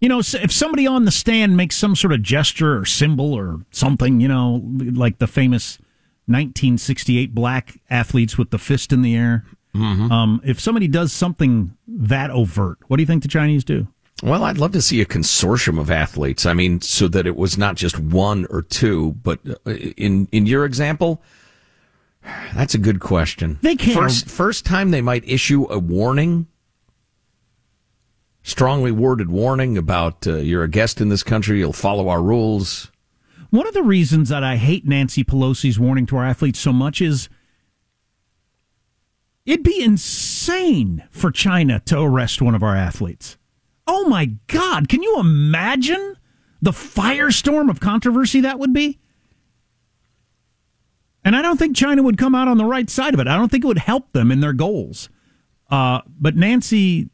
[0.00, 3.60] you know, if somebody on the stand makes some sort of gesture or symbol or
[3.70, 5.78] something, you know, like the famous
[6.26, 9.44] 1968 black athletes with the fist in the air.
[9.74, 13.88] Um, if somebody does something that overt, what do you think the Chinese do?
[14.22, 16.44] Well, I'd love to see a consortium of athletes.
[16.44, 20.44] I mean, so that it was not just one or two, but uh, in in
[20.44, 21.22] your example,
[22.54, 23.58] that's a good question.
[23.62, 26.46] They can't- First, first time they might issue a warning,
[28.42, 32.90] strongly worded warning about uh, you're a guest in this country, you'll follow our rules.
[33.50, 37.00] One of the reasons that I hate Nancy Pelosi's warning to our athletes so much
[37.02, 37.28] is
[39.44, 43.36] it'd be insane for China to arrest one of our athletes.
[43.86, 46.16] Oh my God, can you imagine
[46.62, 49.00] the firestorm of controversy that would be?
[51.24, 53.28] And I don't think China would come out on the right side of it.
[53.28, 55.08] I don't think it would help them in their goals.
[55.70, 57.08] Uh, but Nancy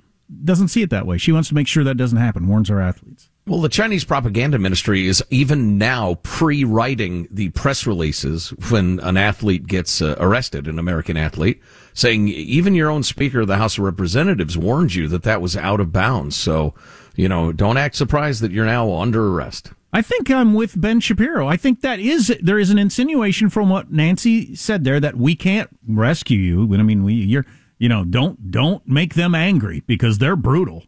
[0.45, 1.19] doesn't see it that way.
[1.19, 3.31] She wants to make sure that doesn't happen, warns our athletes.
[3.47, 9.67] Well, the Chinese propaganda ministry is even now pre-writing the press releases when an athlete
[9.67, 11.63] gets uh, arrested, an American athlete,
[11.95, 15.57] saying even your own Speaker of the House of Representatives warned you that that was
[15.57, 16.37] out of bounds.
[16.37, 16.75] So,
[17.17, 19.73] you know, don't act surprised that you're now under arrest.
[19.93, 21.49] I think I'm with Ben Shapiro.
[21.49, 25.35] I think that is there is an insinuation from what Nancy said there that we
[25.35, 26.75] can't rescue you.
[26.75, 27.47] I mean, we you're
[27.79, 30.85] you know don't don't make them angry because they're brutal.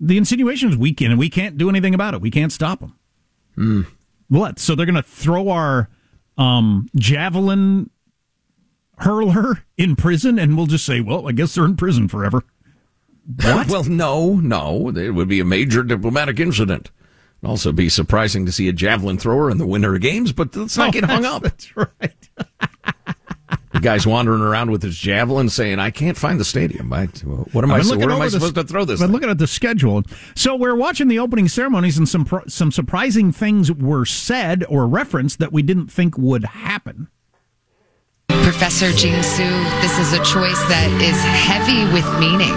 [0.00, 2.20] The insinuation is we can and we can't do anything about it.
[2.20, 2.98] We can't stop them.
[3.56, 3.86] Mm.
[4.28, 4.58] What?
[4.58, 5.88] So they're going to throw our
[6.36, 7.90] um, javelin
[8.98, 12.44] hurler in prison, and we'll just say, well, I guess they're in prison forever.
[13.42, 13.68] What?
[13.68, 14.88] well, no, no.
[14.88, 16.90] It would be a major diplomatic incident.
[17.42, 20.76] It'd also be surprising to see a javelin thrower in the Winter Games, but let's
[20.76, 21.42] not Oh, get hung up.
[21.42, 22.12] That's right.
[23.72, 26.92] The guy's wandering around with his javelin saying, I can't find the stadium.
[26.92, 27.06] I,
[27.52, 28.98] what am I, I've where looking am I over the- supposed to throw this?
[28.98, 29.12] Been thing?
[29.12, 30.02] looking at the schedule.
[30.34, 35.38] So we're watching the opening ceremonies, and some some surprising things were said or referenced
[35.38, 37.08] that we didn't think would happen.
[38.28, 39.44] Professor Jing Tsu,
[39.80, 42.56] this is a choice that is heavy with meaning.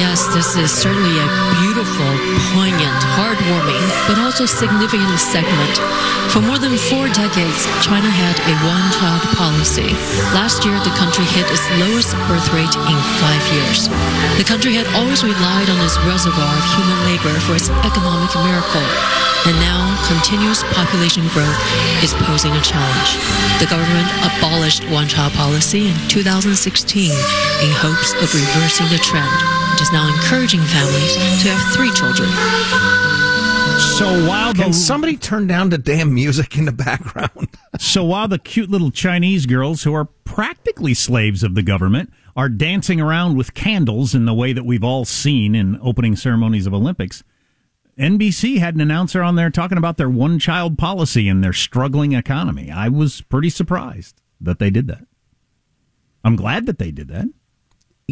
[0.00, 1.26] Yes, this is certainly a
[1.60, 1.71] beautiful,
[2.54, 5.74] poignant, heartwarming, but also significant segment.
[6.30, 9.92] For more than four decades, China had a one-child policy.
[10.32, 13.90] Last year, the country hit its lowest birth rate in five years.
[14.38, 18.86] The country had always relied on its reservoir of human labor for its economic miracle,
[19.44, 21.58] and now continuous population growth
[22.02, 23.18] is posing a challenge.
[23.58, 29.30] The government abolished one-child policy in 2016 in hopes of reversing the trend.
[29.74, 32.28] It is now encouraging families to have three children.
[33.98, 37.48] So while Can somebody turn down the damn music in the background?
[37.78, 42.48] So while the cute little Chinese girls, who are practically slaves of the government, are
[42.48, 46.74] dancing around with candles in the way that we've all seen in opening ceremonies of
[46.74, 47.24] Olympics,
[47.98, 52.12] NBC had an announcer on there talking about their one child policy and their struggling
[52.12, 52.70] economy.
[52.70, 55.06] I was pretty surprised that they did that.
[56.24, 57.26] I'm glad that they did that.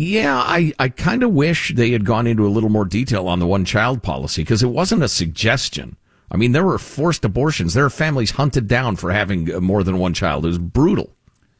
[0.00, 3.38] Yeah, I, I kind of wish they had gone into a little more detail on
[3.38, 5.98] the one child policy because it wasn't a suggestion.
[6.30, 7.74] I mean, there were forced abortions.
[7.74, 10.46] There are families hunted down for having uh, more than one child.
[10.46, 11.14] It was brutal.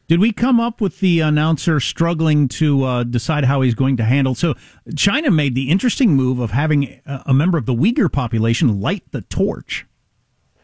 [0.07, 4.03] Did we come up with the announcer struggling to uh, decide how he's going to
[4.03, 4.33] handle?
[4.33, 4.55] So,
[4.97, 9.03] China made the interesting move of having a, a member of the Uyghur population light
[9.11, 9.85] the torch.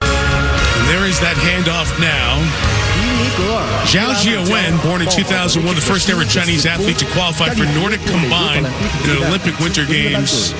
[0.01, 2.86] And there is that handoff now.
[3.87, 8.65] Zhao Jiawen, born in 2001, the first ever Chinese athlete to qualify for Nordic Combined
[8.65, 10.53] in the Olympic Winter Games.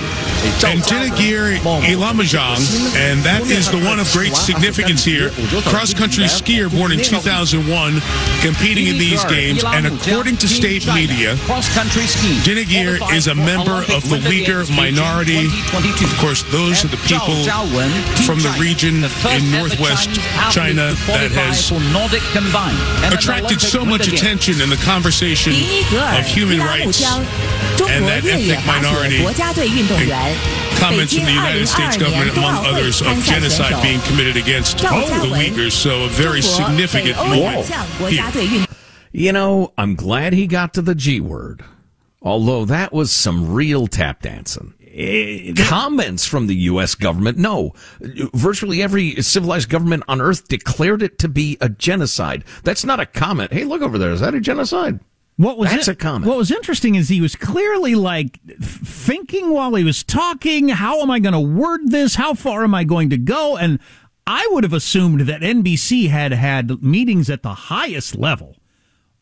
[0.64, 2.62] And Dinigeer Yilamujiang,
[2.96, 5.32] and that is the one of great significance here.
[5.66, 8.00] Cross country skier born in 2001,
[8.42, 9.64] competing in these games.
[9.66, 11.36] And according to state media,
[12.46, 15.48] Dinigeer is a member of the Uyghur minority.
[16.06, 17.36] Of course, those are the people
[18.24, 20.14] from the region in northwest
[20.54, 21.60] China that has
[23.14, 29.24] attracted so much attention in the conversation of human rights and that ethnic minority
[30.80, 35.72] comments from the United States government, among others, of genocide being committed against the Uyghurs.
[35.72, 37.68] So a very significant moment
[38.10, 38.66] here.
[39.12, 41.64] You know, I'm glad he got to the G word,
[42.22, 44.74] although that was some real tap dancing.
[44.98, 46.96] Eh, comments from the U.S.
[46.96, 47.74] government, no.
[48.34, 52.44] Virtually every civilized government on earth declared it to be a genocide.
[52.64, 53.54] That's not a comment.
[53.54, 54.12] Hey, look over there.
[54.12, 55.00] Is that a genocide?
[55.36, 56.26] What was That's it- a comment.
[56.26, 61.12] What was interesting is he was clearly like thinking while he was talking, how am
[61.12, 62.16] I going to word this?
[62.16, 63.56] How far am I going to go?
[63.56, 63.78] And
[64.26, 68.58] I would have assumed that NBC had had meetings at the highest level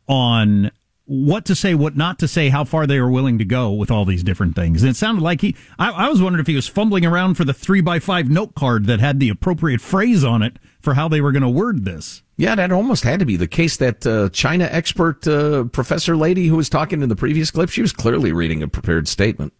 [0.07, 0.71] on
[1.05, 3.91] what to say, what not to say, how far they were willing to go with
[3.91, 4.81] all these different things.
[4.81, 7.45] And it sounded like he, I, I was wondering if he was fumbling around for
[7.45, 11.07] the three by five note card that had the appropriate phrase on it for how
[11.07, 12.23] they were going to word this.
[12.37, 13.77] Yeah, that almost had to be the case.
[13.77, 17.81] That uh, China expert uh, professor lady who was talking in the previous clip, she
[17.81, 19.53] was clearly reading a prepared statement.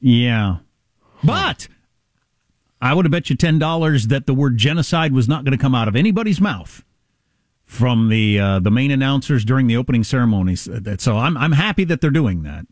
[0.00, 0.58] Yeah.
[1.24, 1.66] But
[2.80, 5.74] I would have bet you $10 that the word genocide was not going to come
[5.74, 6.84] out of anybody's mouth
[7.66, 10.68] from the uh, the main announcers during the opening ceremonies.
[10.98, 12.66] So I'm I'm happy that they're doing that.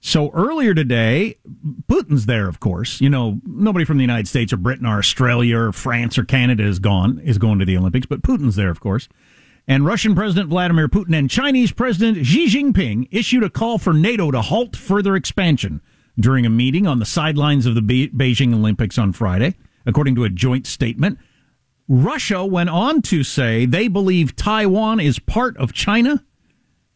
[0.00, 1.36] So earlier today,
[1.88, 3.00] Putin's there, of course.
[3.00, 6.62] You know, nobody from the United States or Britain or Australia or France or Canada
[6.62, 9.08] is gone is going to the Olympics, but Putin's there, of course.
[9.66, 14.30] And Russian President Vladimir Putin and Chinese President Xi Jinping issued a call for NATO
[14.30, 15.80] to halt further expansion
[16.20, 19.54] during a meeting on the sidelines of the Be- Beijing Olympics on Friday,
[19.86, 21.18] according to a joint statement.
[21.88, 26.24] Russia went on to say they believe Taiwan is part of China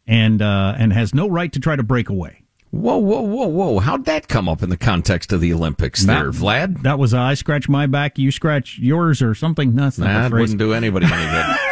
[0.06, 2.42] and uh, and has no right to try to break away.
[2.70, 3.78] Whoa, whoa, whoa, whoa!
[3.78, 6.04] How'd that come up in the context of the Olympics?
[6.04, 6.82] there, Vlad.
[6.82, 9.74] That was uh, I scratch my back, you scratch yours, or something.
[9.74, 11.56] No, that's not That wouldn't do anybody any good.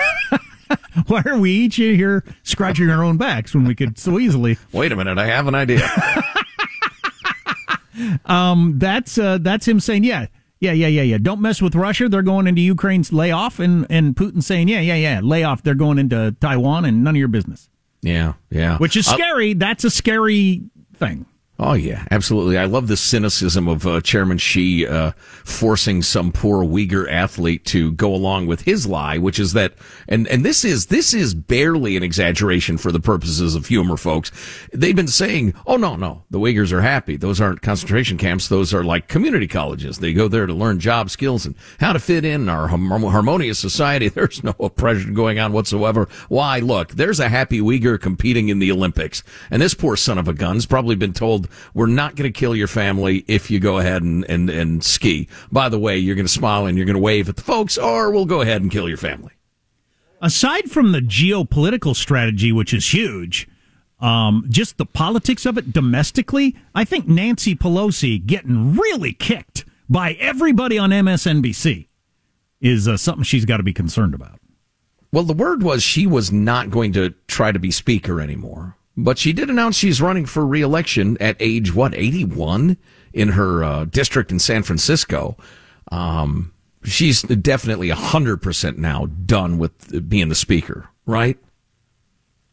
[1.07, 4.59] Why are we each here scratching our own backs when we could so easily?
[4.73, 5.89] Wait a minute, I have an idea.
[8.27, 10.27] Um, that's uh, that's him saying, yeah,
[10.61, 11.19] yeah, yeah, yeah, yeah.
[11.19, 12.09] Don't mess with Russia.
[12.09, 15.63] They're going into Ukraine's layoff, and and Putin saying, yeah, yeah, yeah, layoff.
[15.63, 17.69] They're going into Taiwan, and none of your business.
[18.03, 18.79] yeah, yeah.
[18.79, 19.53] Which is Uh, scary.
[19.55, 20.63] That's a scary
[20.95, 21.27] thing.
[21.59, 22.59] Oh yeah, absolutely.
[22.59, 27.93] I love the cynicism of uh, Chairman Xi uh, forcing some poor Uyghur athlete to
[27.93, 29.73] go along with his lie, which is that,
[30.07, 34.31] and and this is this is barely an exaggeration for the purposes of humor, folks.
[34.75, 37.17] They've been saying, "Oh no, no, the Uyghurs are happy.
[37.17, 38.49] Those aren't concentration camps.
[38.49, 39.99] Those are like community colleges.
[39.99, 44.09] They go there to learn job skills and how to fit in our harmonious society.
[44.17, 46.07] There's no oppression going on whatsoever.
[46.29, 46.59] Why?
[46.59, 50.35] Look, there's a happy Uyghur competing in the Olympics, and this poor son of a
[50.35, 54.03] gun's probably been told." We're not going to kill your family if you go ahead
[54.03, 55.29] and, and, and ski.
[55.51, 57.79] By the way, you're going to smile and you're going to wave at the folks,
[57.79, 59.33] or we'll go ahead and kill your family.
[60.21, 63.49] Aside from the geopolitical strategy, which is huge,
[64.01, 70.13] um, just the politics of it domestically, I think Nancy Pelosi getting really kicked by
[70.13, 71.89] everybody on MSNBC
[72.61, 74.41] is uh, something she's got to be concerned about.
[75.13, 78.77] Well, the word was she was not going to try to be speaker anymore.
[78.97, 82.77] But she did announce she's running for reelection at age, what, 81
[83.13, 85.37] in her uh, district in San Francisco.
[85.93, 91.39] Um, she's definitely 100% now done with being the speaker, right?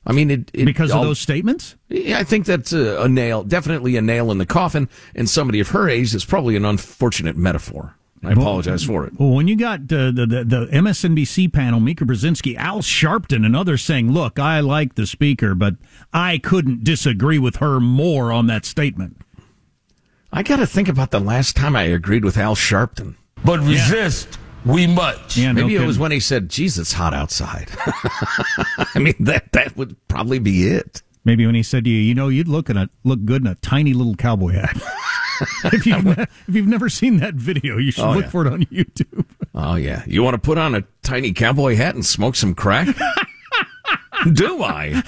[0.05, 1.75] I mean, it, it Because of those statements?
[1.87, 4.89] Yeah, I think that's a, a nail, definitely a nail in the coffin.
[5.15, 7.95] And somebody of her age is probably an unfortunate metaphor.
[8.23, 9.13] I apologize for it.
[9.19, 13.55] Well, when you got uh, the, the the MSNBC panel, Mika Brzezinski, Al Sharpton, and
[13.55, 15.75] others saying, "Look, I like the speaker, but
[16.13, 19.17] I couldn't disagree with her more on that statement."
[20.31, 23.15] I got to think about the last time I agreed with Al Sharpton.
[23.43, 25.37] But resist we much.
[25.37, 27.69] Yeah, no Maybe it was when he said, "Jesus, it's hot outside."
[28.95, 31.01] I mean, that that would probably be it.
[31.25, 33.47] Maybe when he said to you, "You know, you'd look in a look good in
[33.47, 34.81] a tiny little cowboy hat."
[35.65, 38.29] if you've ne- if you've never seen that video, you should Oh, look yeah.
[38.29, 39.25] for it on YouTube.
[39.55, 42.87] Oh yeah, you want to put on a tiny cowboy hat and smoke some crack?
[44.33, 45.03] Do I?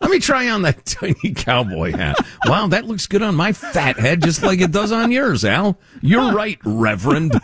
[0.00, 2.16] Let me try on that tiny cowboy hat.
[2.46, 5.78] Wow, that looks good on my fat head, just like it does on yours, Al.
[6.00, 7.38] You're right, Reverend.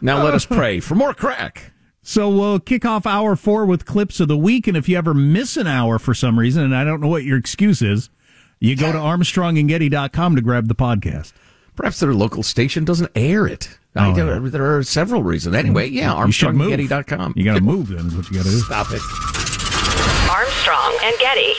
[0.00, 1.70] Now let us pray for more crack.
[2.02, 5.14] So we'll kick off hour four with clips of the week, and if you ever
[5.14, 8.10] miss an hour for some reason, and I don't know what your excuse is,
[8.64, 11.32] you go to ArmstrongandGetty.com to grab the podcast.
[11.76, 13.78] Perhaps their local station doesn't air it.
[13.96, 15.54] I, Oh, there, there are several reasons.
[15.54, 16.68] Anyway, yeah, You should move.
[16.70, 17.34] ArmstrongandGetty.com.
[17.36, 18.58] You got to move then, is what you got to do.
[18.60, 19.02] Stop it.
[20.30, 21.54] Armstrong and Getty.